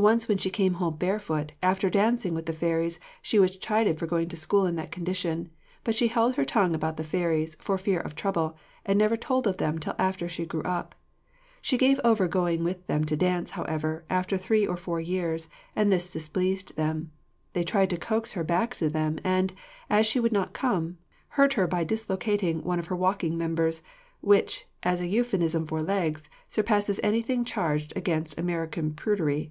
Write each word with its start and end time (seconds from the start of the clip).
Once 0.00 0.28
when 0.28 0.38
she 0.38 0.48
came 0.48 0.74
home 0.74 0.94
barefoot, 0.94 1.50
after 1.60 1.90
dancing 1.90 2.32
with 2.32 2.46
the 2.46 2.52
fairies, 2.52 3.00
she 3.20 3.36
was 3.36 3.56
chided 3.56 3.98
for 3.98 4.06
going 4.06 4.28
to 4.28 4.36
school 4.36 4.64
in 4.64 4.76
that 4.76 4.92
condition; 4.92 5.50
but 5.82 5.92
she 5.92 6.06
held 6.06 6.36
her 6.36 6.44
tongue 6.44 6.72
about 6.72 6.96
the 6.96 7.02
fairies, 7.02 7.56
for 7.56 7.76
fear 7.76 7.98
of 7.98 8.14
trouble, 8.14 8.56
and 8.86 8.96
never 8.96 9.16
told 9.16 9.44
of 9.44 9.56
them 9.56 9.76
till 9.76 9.96
after 9.98 10.28
she 10.28 10.46
grew 10.46 10.62
up. 10.62 10.94
She 11.60 11.76
gave 11.76 12.00
over 12.04 12.28
going 12.28 12.62
with 12.62 12.86
them 12.86 13.04
to 13.06 13.16
dance, 13.16 13.50
however, 13.58 14.04
after 14.08 14.38
three 14.38 14.64
or 14.64 14.76
four 14.76 15.00
years, 15.00 15.48
and 15.74 15.90
this 15.90 16.12
displeased 16.12 16.76
them. 16.76 17.10
They 17.52 17.64
tried 17.64 17.90
to 17.90 17.96
coax 17.98 18.34
her 18.34 18.44
back 18.44 18.76
to 18.76 18.88
them, 18.88 19.18
and, 19.24 19.52
as 19.90 20.06
she 20.06 20.20
would 20.20 20.30
not 20.32 20.52
come, 20.52 20.96
hurt 21.30 21.54
her 21.54 21.66
by 21.66 21.82
dislocating 21.82 22.62
'one 22.62 22.78
of 22.78 22.86
her 22.86 22.94
walking 22.94 23.36
members,' 23.36 23.82
which, 24.20 24.64
as 24.84 25.00
a 25.00 25.08
euphemism 25.08 25.66
for 25.66 25.82
legs, 25.82 26.28
surpasses 26.48 27.00
anything 27.02 27.44
charged 27.44 27.92
against 27.96 28.38
American 28.38 28.92
prudery. 28.94 29.50